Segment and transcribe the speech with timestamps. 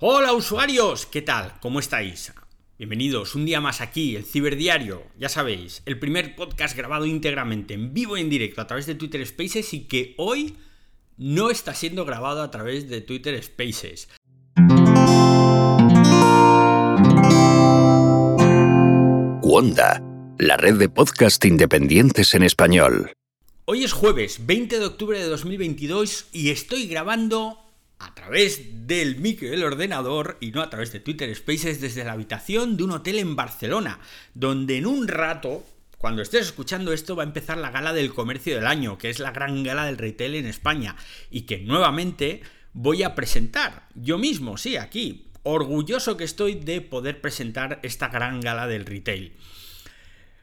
[0.00, 1.54] Hola usuarios, ¿qué tal?
[1.60, 2.32] ¿Cómo estáis?
[2.78, 7.92] Bienvenidos un día más aquí, el Ciberdiario, ya sabéis, el primer podcast grabado íntegramente en
[7.92, 10.54] vivo y en directo a través de Twitter Spaces y que hoy
[11.16, 14.08] no está siendo grabado a través de Twitter Spaces.
[19.42, 20.00] Wanda,
[20.38, 23.12] la red de podcast independientes en español.
[23.64, 27.67] Hoy es jueves 20 de octubre de 2022 y estoy grabando
[27.98, 32.12] a través del micro del ordenador y no a través de Twitter Spaces desde la
[32.12, 33.98] habitación de un hotel en Barcelona,
[34.34, 35.66] donde en un rato,
[35.98, 39.18] cuando estés escuchando esto, va a empezar la gala del comercio del año, que es
[39.18, 40.96] la gran gala del retail en España,
[41.30, 42.42] y que nuevamente
[42.72, 45.24] voy a presentar yo mismo, sí, aquí.
[45.42, 49.32] Orgulloso que estoy de poder presentar esta gran gala del retail.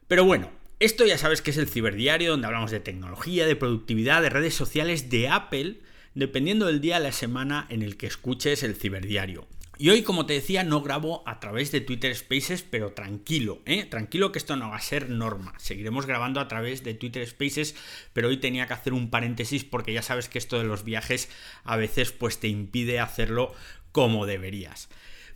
[0.08, 4.22] Pero bueno, esto ya sabes que es el ciberdiario donde hablamos de tecnología, de productividad,
[4.22, 5.77] de redes sociales, de Apple
[6.15, 9.47] dependiendo del día de la semana en el que escuches el ciberdiario.
[9.77, 13.83] Y hoy, como te decía, no grabo a través de Twitter Spaces, pero tranquilo, ¿eh?
[13.83, 15.53] Tranquilo que esto no va a ser norma.
[15.57, 17.75] Seguiremos grabando a través de Twitter Spaces,
[18.13, 21.30] pero hoy tenía que hacer un paréntesis porque ya sabes que esto de los viajes
[21.66, 23.53] a veces pues te impide hacerlo
[23.91, 24.88] como deberías.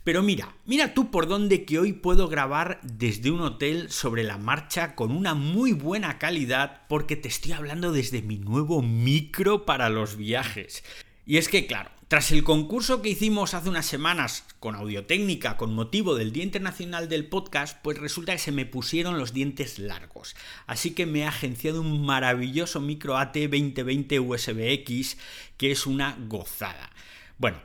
[0.02, 4.38] Pero mira, mira tú por dónde que hoy puedo grabar desde un hotel sobre la
[4.38, 9.90] marcha con una muy buena calidad porque te estoy hablando desde mi nuevo micro para
[9.90, 10.84] los viajes.
[11.26, 15.74] Y es que claro, tras el concurso que hicimos hace unas semanas con Audiotécnica con
[15.74, 20.34] motivo del Día Internacional del Podcast, pues resulta que se me pusieron los dientes largos.
[20.66, 25.18] Así que me he agenciado un maravilloso micro AT2020 USB-X
[25.58, 26.90] que es una gozada.
[27.38, 27.58] Bueno,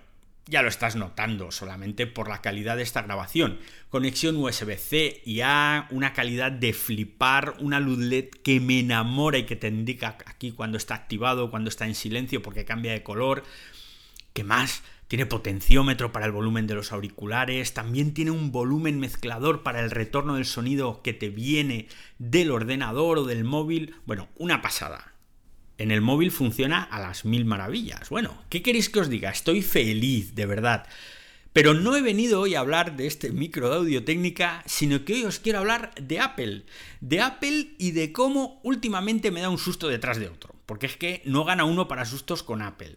[0.47, 3.59] ya lo estás notando solamente por la calidad de esta grabación.
[3.89, 9.45] Conexión USB-C y A, una calidad de flipar, una luz LED que me enamora y
[9.45, 13.43] que te indica aquí cuando está activado, cuando está en silencio porque cambia de color.
[14.33, 14.83] ¿Qué más?
[15.07, 19.91] Tiene potenciómetro para el volumen de los auriculares, también tiene un volumen mezclador para el
[19.91, 23.95] retorno del sonido que te viene del ordenador o del móvil.
[24.05, 25.15] Bueno, una pasada.
[25.78, 28.09] En el móvil funciona a las mil maravillas.
[28.09, 29.30] Bueno, ¿qué queréis que os diga?
[29.30, 30.88] Estoy feliz, de verdad.
[31.52, 35.14] Pero no he venido hoy a hablar de este micro de audio técnica, sino que
[35.14, 36.66] hoy os quiero hablar de Apple.
[37.00, 40.56] De Apple y de cómo últimamente me da un susto detrás de otro.
[40.66, 42.96] Porque es que no gana uno para sustos con Apple.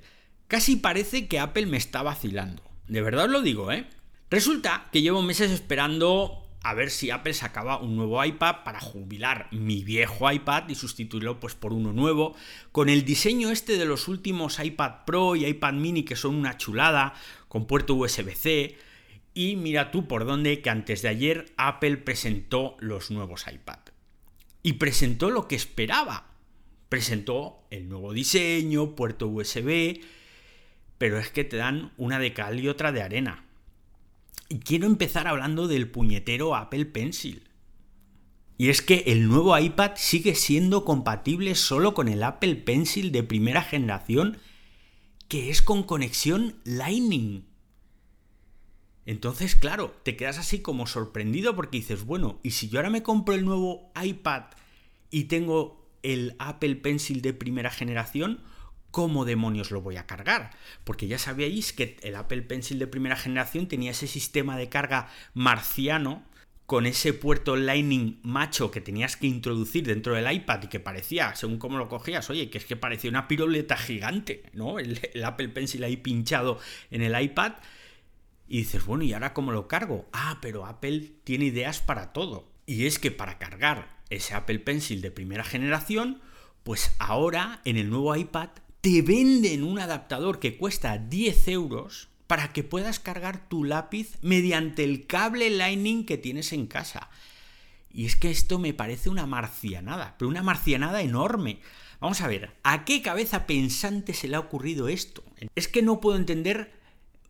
[0.48, 2.62] Casi parece que Apple me está vacilando.
[2.88, 3.86] De verdad os lo digo, ¿eh?
[4.30, 9.48] Resulta que llevo meses esperando a ver si Apple sacaba un nuevo iPad para jubilar
[9.52, 12.34] mi viejo iPad y sustituirlo pues por uno nuevo,
[12.72, 16.56] con el diseño este de los últimos iPad Pro y iPad mini que son una
[16.56, 17.14] chulada,
[17.48, 18.76] con puerto USB-C,
[19.34, 23.78] y mira tú por dónde que antes de ayer Apple presentó los nuevos iPad.
[24.64, 26.26] Y presentó lo que esperaba.
[26.88, 30.00] Presentó el nuevo diseño, puerto USB,
[30.98, 33.44] pero es que te dan una de cal y otra de arena.
[34.64, 37.48] Quiero empezar hablando del puñetero Apple Pencil.
[38.56, 43.22] Y es que el nuevo iPad sigue siendo compatible solo con el Apple Pencil de
[43.22, 44.38] primera generación,
[45.28, 47.44] que es con conexión Lightning.
[49.04, 53.02] Entonces, claro, te quedas así como sorprendido porque dices, bueno, ¿y si yo ahora me
[53.02, 54.44] compro el nuevo iPad
[55.10, 58.40] y tengo el Apple Pencil de primera generación?
[58.90, 60.50] ¿Cómo demonios lo voy a cargar?
[60.84, 65.08] Porque ya sabíais que el Apple Pencil de primera generación tenía ese sistema de carga
[65.34, 66.24] marciano
[66.66, 71.34] con ese puerto Lightning macho que tenías que introducir dentro del iPad y que parecía,
[71.34, 74.78] según cómo lo cogías, oye, que es que parecía una piruleta gigante, ¿no?
[74.78, 76.58] El, el Apple Pencil ahí pinchado
[76.90, 77.54] en el iPad.
[78.46, 80.08] Y dices, bueno, ¿y ahora cómo lo cargo?
[80.12, 82.50] Ah, pero Apple tiene ideas para todo.
[82.66, 86.20] Y es que para cargar ese Apple Pencil de primera generación,
[86.64, 88.50] pues ahora en el nuevo iPad
[88.90, 94.82] te venden un adaptador que cuesta 10 euros para que puedas cargar tu lápiz mediante
[94.82, 97.10] el cable Lightning que tienes en casa.
[97.92, 101.58] Y es que esto me parece una marcianada, pero una marcianada enorme.
[102.00, 105.22] Vamos a ver, ¿a qué cabeza pensante se le ha ocurrido esto?
[105.54, 106.72] Es que no puedo entender...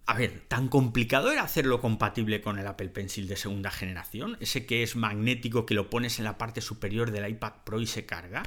[0.06, 4.37] A ver, ¿tan complicado era hacerlo compatible con el Apple Pencil de segunda generación?
[4.38, 7.88] Ese que es magnético que lo pones en la parte superior del iPad Pro y
[7.88, 8.44] se carga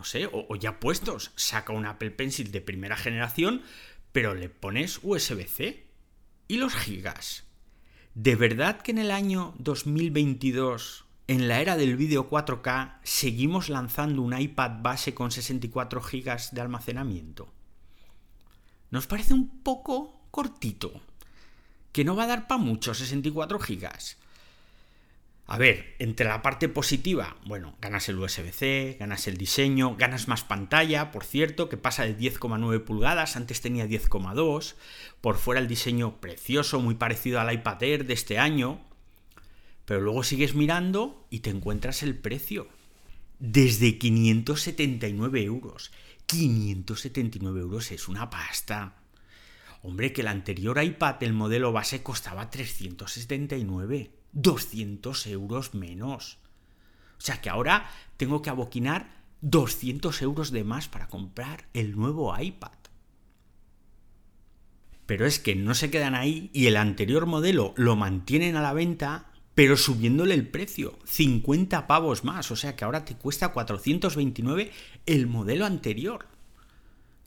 [0.00, 3.60] no sé, o, ya puestos, saca un Apple Pencil de primera generación,
[4.12, 5.84] pero le pones USB-C.
[6.48, 7.44] ¿Y los gigas?
[8.14, 14.22] ¿De verdad que en el año 2022, en la era del vídeo 4K, seguimos lanzando
[14.22, 17.52] un iPad base con 64 gigas de almacenamiento?
[18.90, 21.02] ¿Nos parece un poco cortito?
[21.92, 24.16] Que no va a dar para mucho 64 gigas.
[25.52, 30.44] A ver, entre la parte positiva, bueno, ganas el USB-C, ganas el diseño, ganas más
[30.44, 34.76] pantalla, por cierto, que pasa de 10,9 pulgadas, antes tenía 10,2,
[35.20, 38.80] por fuera el diseño precioso, muy parecido al iPad Air de este año,
[39.86, 42.68] pero luego sigues mirando y te encuentras el precio.
[43.40, 45.90] Desde 579 euros.
[46.26, 48.94] 579 euros es una pasta.
[49.82, 54.19] Hombre, que el anterior iPad, el modelo base, costaba 379.
[54.32, 56.38] 200 euros menos.
[57.18, 62.38] O sea que ahora tengo que aboquinar 200 euros de más para comprar el nuevo
[62.38, 62.72] iPad.
[65.06, 68.72] Pero es que no se quedan ahí y el anterior modelo lo mantienen a la
[68.72, 72.50] venta, pero subiéndole el precio, 50 pavos más.
[72.50, 74.70] O sea que ahora te cuesta 429
[75.06, 76.26] el modelo anterior.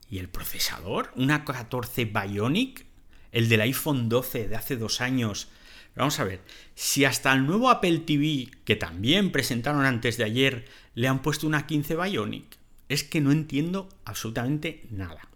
[0.09, 1.11] ¿Y el procesador?
[1.15, 2.85] Una 14 Bionic,
[3.31, 5.49] el del iPhone 12 de hace dos años.
[5.95, 6.41] Vamos a ver,
[6.73, 11.45] si hasta el nuevo Apple TV, que también presentaron antes de ayer, le han puesto
[11.45, 12.57] una 15 Bionic,
[12.89, 15.27] es que no entiendo absolutamente nada.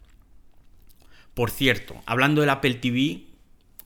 [1.34, 3.26] Por cierto, hablando del Apple TV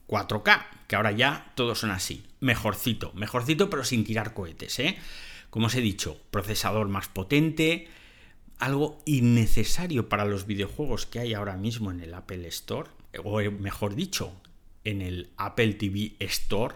[0.08, 4.96] 4K, que ahora ya todos son así, mejorcito, mejorcito pero sin tirar cohetes, ¿eh?
[5.50, 7.88] Como os he dicho, procesador más potente,
[8.58, 12.88] algo innecesario para los videojuegos que hay ahora mismo en el Apple Store,
[13.22, 14.32] o mejor dicho,
[14.84, 16.74] en el Apple TV Store.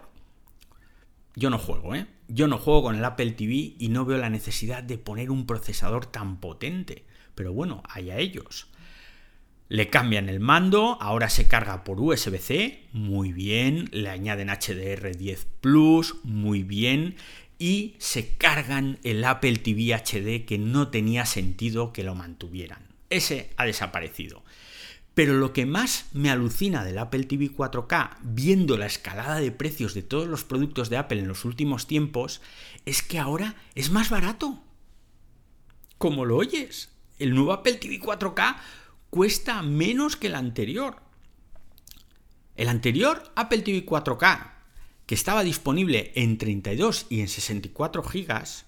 [1.35, 2.07] Yo no juego, ¿eh?
[2.27, 5.45] Yo no juego con el Apple TV y no veo la necesidad de poner un
[5.45, 7.05] procesador tan potente.
[7.35, 8.67] Pero bueno, allá ellos.
[9.69, 13.89] Le cambian el mando, ahora se carga por USB-C, muy bien.
[13.91, 17.15] Le añaden HDR10 Plus, muy bien
[17.59, 22.87] y se cargan el Apple TV HD que no tenía sentido que lo mantuvieran.
[23.09, 24.43] Ese ha desaparecido.
[25.17, 29.95] Pero lo que más me alucina del Apple TV 4K, viendo la escalada de precios
[29.95, 32.39] de todos los productos de Apple en los últimos tiempos,
[32.85, 34.61] es que ahora es más barato.
[35.97, 38.57] Como lo oyes, el nuevo Apple TV 4K
[39.09, 40.97] cuesta menos que el anterior.
[42.55, 44.51] El anterior Apple TV 4K
[45.07, 48.67] que estaba disponible en 32 y en 64 gigas,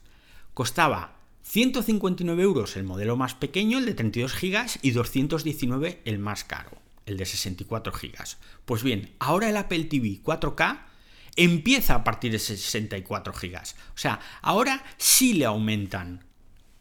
[0.56, 1.19] costaba
[1.50, 6.78] 159 euros el modelo más pequeño, el de 32 gigas, y 219 el más caro,
[7.08, 8.38] el de 64 gigas.
[8.66, 10.82] Pues bien, ahora el Apple TV 4K
[11.36, 13.76] empieza a partir de 64 gigas.
[13.96, 16.24] O sea, ahora sí le aumentan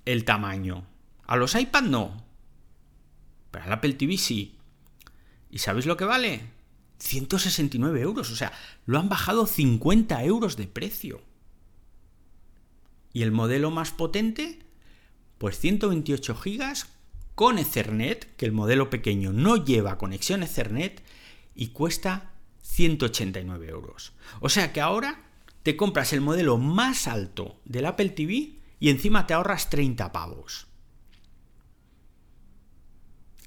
[0.04, 0.84] el tamaño.
[1.26, 2.22] A los iPad no.
[3.50, 4.58] Pero al Apple TV sí.
[5.50, 6.42] ¿Y sabéis lo que vale?
[6.98, 8.52] 169 euros, o sea,
[8.84, 11.22] lo han bajado 50 euros de precio.
[13.12, 14.58] ¿Y el modelo más potente?
[15.38, 16.88] Pues 128 gigas
[17.34, 21.02] con Ethernet, que el modelo pequeño no lleva conexión Ethernet
[21.54, 22.32] y cuesta
[22.62, 24.12] 189 euros.
[24.40, 25.22] O sea que ahora
[25.62, 30.66] te compras el modelo más alto del Apple TV y encima te ahorras 30 pavos.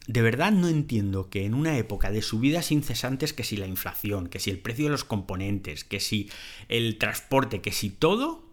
[0.08, 4.28] De verdad no entiendo que en una época de subidas incesantes, que si la inflación,
[4.28, 6.30] que si el precio de los componentes, que si
[6.68, 8.51] el transporte, que si todo,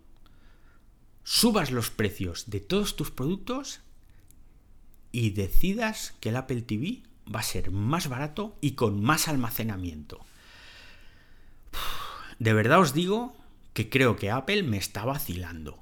[1.29, 3.81] subas los precios de todos tus productos
[5.13, 7.03] y decidas que el Apple TV
[7.33, 10.25] va a ser más barato y con más almacenamiento.
[12.39, 13.37] De verdad os digo
[13.75, 15.79] que creo que Apple me está vacilando.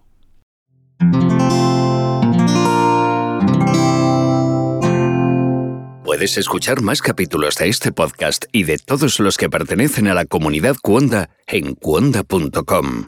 [6.04, 10.24] Puedes escuchar más capítulos de este podcast y de todos los que pertenecen a la
[10.24, 13.06] comunidad Cuonda en cuonda.com.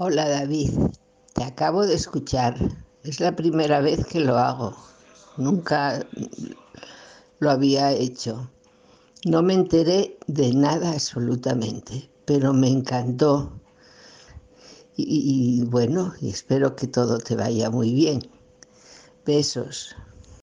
[0.00, 0.70] Hola David,
[1.34, 2.54] te acabo de escuchar.
[3.02, 4.76] Es la primera vez que lo hago.
[5.36, 6.06] Nunca
[7.40, 8.48] lo había hecho.
[9.24, 13.50] No me enteré de nada absolutamente, pero me encantó.
[14.94, 18.20] Y, y bueno, espero que todo te vaya muy bien.
[19.26, 19.96] Besos.